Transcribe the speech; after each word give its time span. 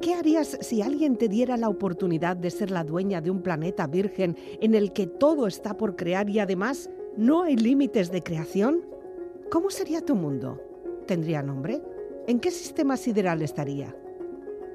¿Qué 0.00 0.14
harías 0.14 0.56
si 0.62 0.80
alguien 0.80 1.16
te 1.16 1.28
diera 1.28 1.58
la 1.58 1.68
oportunidad 1.68 2.34
de 2.34 2.50
ser 2.50 2.70
la 2.70 2.84
dueña 2.84 3.20
de 3.20 3.30
un 3.30 3.42
planeta 3.42 3.86
virgen 3.86 4.34
en 4.62 4.74
el 4.74 4.92
que 4.92 5.06
todo 5.06 5.46
está 5.46 5.76
por 5.76 5.94
crear 5.94 6.30
y 6.30 6.38
además 6.38 6.88
no 7.18 7.42
hay 7.42 7.56
límites 7.56 8.10
de 8.10 8.22
creación? 8.22 8.80
¿Cómo 9.50 9.68
sería 9.68 10.00
tu 10.00 10.16
mundo? 10.16 10.58
¿Tendría 11.06 11.42
nombre? 11.42 11.82
¿En 12.26 12.40
qué 12.40 12.50
sistema 12.50 12.96
sideral 12.96 13.42
estaría? 13.42 13.94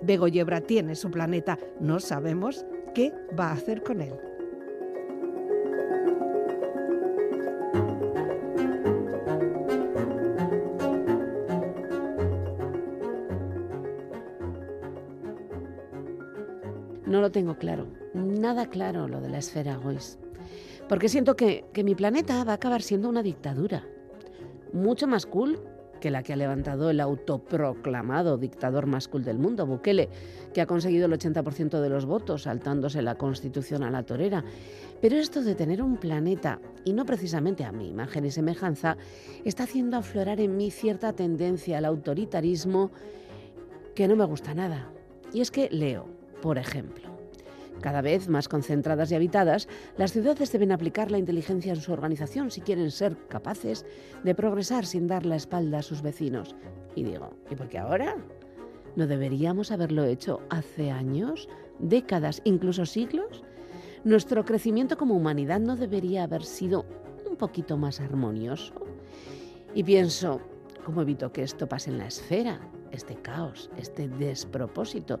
Begoyebra 0.00 0.62
tiene 0.62 0.94
su 0.94 1.10
planeta, 1.10 1.58
no 1.80 2.00
sabemos 2.00 2.64
qué 2.94 3.12
va 3.38 3.48
a 3.48 3.52
hacer 3.52 3.82
con 3.82 4.00
él. 4.00 4.14
No 17.10 17.20
lo 17.20 17.32
tengo 17.32 17.56
claro, 17.56 17.88
nada 18.14 18.66
claro 18.66 19.08
lo 19.08 19.20
de 19.20 19.30
la 19.30 19.38
esfera 19.38 19.76
Gois. 19.76 20.16
Porque 20.88 21.08
siento 21.08 21.34
que, 21.34 21.64
que 21.72 21.82
mi 21.82 21.96
planeta 21.96 22.44
va 22.44 22.52
a 22.52 22.54
acabar 22.54 22.82
siendo 22.82 23.08
una 23.08 23.24
dictadura. 23.24 23.84
Mucho 24.72 25.08
más 25.08 25.26
cool 25.26 25.58
que 26.00 26.12
la 26.12 26.22
que 26.22 26.34
ha 26.34 26.36
levantado 26.36 26.88
el 26.88 27.00
autoproclamado 27.00 28.38
dictador 28.38 28.86
más 28.86 29.08
cool 29.08 29.24
del 29.24 29.40
mundo, 29.40 29.66
Bukele, 29.66 30.08
que 30.54 30.60
ha 30.60 30.66
conseguido 30.66 31.06
el 31.06 31.12
80% 31.12 31.80
de 31.80 31.88
los 31.88 32.06
votos, 32.06 32.42
saltándose 32.42 33.02
la 33.02 33.16
constitución 33.16 33.82
a 33.82 33.90
la 33.90 34.04
torera. 34.04 34.44
Pero 35.00 35.16
esto 35.16 35.42
de 35.42 35.56
tener 35.56 35.82
un 35.82 35.96
planeta, 35.96 36.60
y 36.84 36.92
no 36.92 37.04
precisamente 37.06 37.64
a 37.64 37.72
mi 37.72 37.88
imagen 37.88 38.24
y 38.24 38.30
semejanza, 38.30 38.96
está 39.44 39.64
haciendo 39.64 39.96
aflorar 39.96 40.38
en 40.38 40.56
mí 40.56 40.70
cierta 40.70 41.12
tendencia 41.12 41.78
al 41.78 41.86
autoritarismo 41.86 42.92
que 43.96 44.06
no 44.06 44.14
me 44.14 44.24
gusta 44.26 44.54
nada. 44.54 44.92
Y 45.32 45.40
es 45.40 45.50
que 45.50 45.68
leo, 45.70 46.20
por 46.40 46.58
ejemplo. 46.58 47.10
Cada 47.80 48.02
vez 48.02 48.28
más 48.28 48.48
concentradas 48.48 49.10
y 49.10 49.14
habitadas, 49.14 49.66
las 49.96 50.12
ciudades 50.12 50.52
deben 50.52 50.70
aplicar 50.70 51.10
la 51.10 51.18
inteligencia 51.18 51.72
en 51.72 51.80
su 51.80 51.92
organización 51.92 52.50
si 52.50 52.60
quieren 52.60 52.90
ser 52.90 53.16
capaces 53.28 53.86
de 54.22 54.34
progresar 54.34 54.84
sin 54.84 55.06
dar 55.06 55.24
la 55.24 55.36
espalda 55.36 55.78
a 55.78 55.82
sus 55.82 56.02
vecinos. 56.02 56.54
Y 56.94 57.04
digo, 57.04 57.30
¿y 57.50 57.54
por 57.54 57.68
qué 57.68 57.78
ahora? 57.78 58.16
¿No 58.96 59.06
deberíamos 59.06 59.70
haberlo 59.70 60.04
hecho 60.04 60.40
hace 60.50 60.90
años, 60.90 61.48
décadas, 61.78 62.42
incluso 62.44 62.84
siglos? 62.84 63.44
¿Nuestro 64.04 64.44
crecimiento 64.44 64.98
como 64.98 65.14
humanidad 65.14 65.60
no 65.60 65.76
debería 65.76 66.24
haber 66.24 66.44
sido 66.44 66.84
un 67.28 67.36
poquito 67.36 67.78
más 67.78 68.00
armonioso? 68.00 68.74
Y 69.74 69.84
pienso, 69.84 70.40
¿cómo 70.84 71.02
evito 71.02 71.32
que 71.32 71.44
esto 71.44 71.66
pase 71.68 71.90
en 71.90 71.98
la 71.98 72.08
esfera? 72.08 72.60
Este 72.92 73.16
caos, 73.16 73.70
este 73.76 74.08
despropósito. 74.08 75.20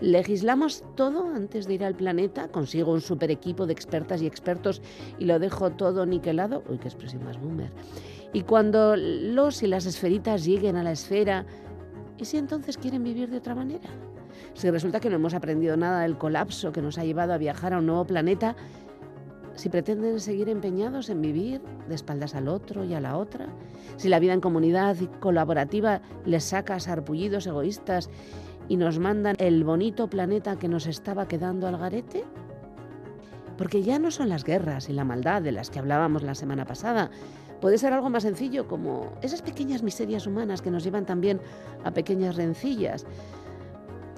Legislamos 0.00 0.84
todo 0.96 1.28
antes 1.28 1.66
de 1.66 1.74
ir 1.74 1.84
al 1.84 1.94
planeta, 1.94 2.48
consigo 2.48 2.92
un 2.92 3.00
super 3.00 3.30
equipo 3.30 3.66
de 3.66 3.72
expertas 3.72 4.22
y 4.22 4.26
expertos 4.26 4.80
y 5.18 5.24
lo 5.24 5.38
dejo 5.38 5.70
todo 5.70 6.06
niquelado. 6.06 6.62
Uy, 6.68 6.78
qué 6.78 6.88
expresión 6.88 7.24
más 7.24 7.40
boomer. 7.40 7.70
Y 8.32 8.42
cuando 8.42 8.96
los 8.96 9.62
y 9.62 9.66
las 9.66 9.86
esferitas 9.86 10.44
lleguen 10.44 10.76
a 10.76 10.82
la 10.82 10.92
esfera, 10.92 11.44
¿y 12.18 12.24
si 12.24 12.36
entonces 12.36 12.78
quieren 12.78 13.02
vivir 13.02 13.28
de 13.28 13.38
otra 13.38 13.54
manera? 13.54 13.90
Si 14.54 14.70
resulta 14.70 15.00
que 15.00 15.10
no 15.10 15.16
hemos 15.16 15.34
aprendido 15.34 15.76
nada 15.76 16.02
del 16.02 16.16
colapso 16.16 16.72
que 16.72 16.82
nos 16.82 16.98
ha 16.98 17.04
llevado 17.04 17.32
a 17.32 17.38
viajar 17.38 17.72
a 17.72 17.78
un 17.78 17.86
nuevo 17.86 18.06
planeta, 18.06 18.56
si 19.54 19.68
pretenden 19.68 20.20
seguir 20.20 20.48
empeñados 20.48 21.10
en 21.10 21.20
vivir 21.20 21.60
de 21.88 21.94
espaldas 21.94 22.34
al 22.34 22.48
otro 22.48 22.84
y 22.84 22.94
a 22.94 23.00
la 23.00 23.16
otra, 23.16 23.48
si 23.96 24.08
la 24.08 24.18
vida 24.18 24.32
en 24.32 24.40
comunidad 24.40 24.96
y 25.00 25.06
colaborativa 25.06 26.00
les 26.24 26.44
saca 26.44 26.80
sarpullidos 26.80 27.46
egoístas 27.46 28.10
y 28.68 28.76
nos 28.76 28.98
mandan 28.98 29.36
el 29.38 29.64
bonito 29.64 30.08
planeta 30.08 30.56
que 30.56 30.68
nos 30.68 30.86
estaba 30.86 31.28
quedando 31.28 31.66
al 31.66 31.76
garete? 31.76 32.24
Porque 33.58 33.82
ya 33.82 33.98
no 33.98 34.10
son 34.10 34.28
las 34.28 34.44
guerras 34.44 34.88
y 34.88 34.92
la 34.92 35.04
maldad 35.04 35.42
de 35.42 35.52
las 35.52 35.70
que 35.70 35.78
hablábamos 35.78 36.22
la 36.22 36.34
semana 36.34 36.64
pasada. 36.64 37.10
Puede 37.60 37.76
ser 37.76 37.92
algo 37.92 38.08
más 38.08 38.22
sencillo 38.22 38.66
como 38.66 39.12
esas 39.20 39.42
pequeñas 39.42 39.82
miserias 39.82 40.26
humanas 40.26 40.62
que 40.62 40.70
nos 40.70 40.82
llevan 40.82 41.04
también 41.04 41.40
a 41.84 41.90
pequeñas 41.90 42.36
rencillas 42.36 43.04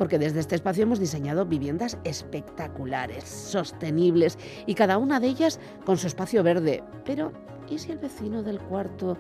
porque 0.02 0.18
desde 0.18 0.40
este 0.40 0.56
espacio 0.56 0.82
hemos 0.82 0.98
diseñado 0.98 1.46
viviendas 1.46 1.96
espectaculares, 2.02 3.22
sostenibles 3.22 4.36
y 4.66 4.74
cada 4.74 4.98
una 4.98 5.20
de 5.20 5.28
ellas 5.28 5.60
con 5.86 5.96
su 5.96 6.08
espacio 6.08 6.42
verde. 6.42 6.82
Pero, 7.04 7.30
¿y 7.70 7.78
si 7.78 7.92
el 7.92 7.98
vecino 7.98 8.42
del 8.42 8.58
cuarto 8.58 9.16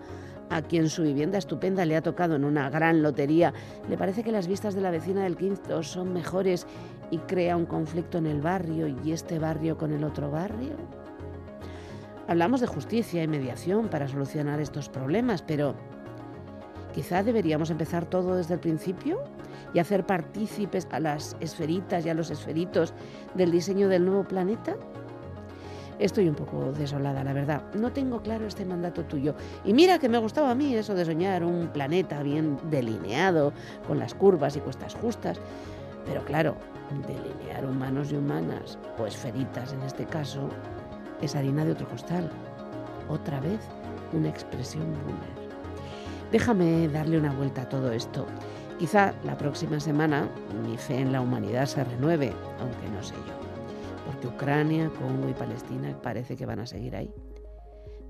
a 0.50 0.60
quien 0.60 0.88
su 0.88 1.04
vivienda 1.04 1.38
estupenda 1.38 1.84
le 1.84 1.94
ha 1.94 2.02
tocado 2.02 2.34
en 2.34 2.44
una 2.44 2.68
gran 2.68 3.00
lotería, 3.00 3.54
le 3.88 3.96
parece 3.96 4.24
que 4.24 4.32
las 4.32 4.48
vistas 4.48 4.74
de 4.74 4.80
la 4.80 4.90
vecina 4.90 5.22
del 5.22 5.36
quinto 5.36 5.84
son 5.84 6.12
mejores 6.12 6.66
y 7.12 7.18
crea 7.18 7.56
un 7.56 7.66
conflicto 7.66 8.18
en 8.18 8.26
el 8.26 8.40
barrio 8.40 8.88
y 8.88 9.12
este 9.12 9.38
barrio 9.38 9.78
con 9.78 9.92
el 9.92 10.02
otro 10.02 10.32
barrio? 10.32 10.72
Hablamos 12.26 12.60
de 12.60 12.66
justicia 12.66 13.22
y 13.22 13.28
mediación 13.28 13.86
para 13.86 14.08
solucionar 14.08 14.58
estos 14.58 14.88
problemas, 14.88 15.42
pero 15.42 15.76
quizá 16.92 17.22
deberíamos 17.22 17.70
empezar 17.70 18.06
todo 18.06 18.36
desde 18.36 18.54
el 18.54 18.60
principio 18.60 19.18
y 19.74 19.78
hacer 19.78 20.06
partícipes 20.06 20.86
a 20.90 21.00
las 21.00 21.36
esferitas 21.40 22.04
y 22.04 22.10
a 22.10 22.14
los 22.14 22.30
esferitos 22.30 22.92
del 23.34 23.50
diseño 23.50 23.88
del 23.88 24.04
nuevo 24.04 24.24
planeta? 24.24 24.76
Estoy 25.98 26.28
un 26.28 26.34
poco 26.34 26.72
desolada, 26.72 27.22
la 27.22 27.32
verdad. 27.32 27.62
No 27.74 27.92
tengo 27.92 28.22
claro 28.22 28.46
este 28.46 28.64
mandato 28.64 29.04
tuyo. 29.04 29.34
Y 29.64 29.72
mira 29.72 29.98
que 29.98 30.08
me 30.08 30.18
gustaba 30.18 30.50
a 30.50 30.54
mí 30.54 30.74
eso 30.74 30.94
de 30.94 31.04
soñar 31.04 31.44
un 31.44 31.68
planeta 31.68 32.22
bien 32.22 32.58
delineado, 32.70 33.52
con 33.86 33.98
las 33.98 34.14
curvas 34.14 34.56
y 34.56 34.60
cuestas 34.60 34.94
justas. 34.94 35.38
Pero 36.04 36.24
claro, 36.24 36.56
delinear 37.06 37.64
humanos 37.64 38.10
y 38.10 38.16
humanas, 38.16 38.78
o 38.98 39.06
esferitas 39.06 39.72
en 39.72 39.82
este 39.82 40.04
caso, 40.04 40.48
es 41.20 41.36
harina 41.36 41.64
de 41.64 41.72
otro 41.72 41.88
costal. 41.88 42.28
Otra 43.08 43.38
vez, 43.40 43.60
una 44.12 44.28
expresión 44.28 44.92
boomer. 45.04 45.41
Déjame 46.32 46.88
darle 46.88 47.18
una 47.18 47.30
vuelta 47.30 47.62
a 47.62 47.68
todo 47.68 47.92
esto. 47.92 48.26
Quizá 48.78 49.12
la 49.22 49.36
próxima 49.36 49.78
semana 49.80 50.30
mi 50.66 50.78
fe 50.78 50.98
en 50.98 51.12
la 51.12 51.20
humanidad 51.20 51.66
se 51.66 51.84
renueve, 51.84 52.32
aunque 52.58 52.88
no 52.88 53.02
sé 53.02 53.14
yo, 53.14 53.34
porque 54.06 54.28
Ucrania, 54.28 54.90
Congo 54.98 55.28
y 55.28 55.34
Palestina 55.34 55.94
parece 56.02 56.34
que 56.34 56.46
van 56.46 56.60
a 56.60 56.66
seguir 56.66 56.96
ahí. 56.96 57.12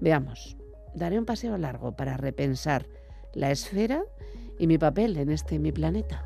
Veamos, 0.00 0.56
daré 0.94 1.18
un 1.18 1.24
paseo 1.24 1.58
largo 1.58 1.96
para 1.96 2.16
repensar 2.16 2.86
la 3.34 3.50
esfera 3.50 4.04
y 4.56 4.68
mi 4.68 4.78
papel 4.78 5.16
en 5.16 5.32
este 5.32 5.58
mi 5.58 5.72
planeta. 5.72 6.24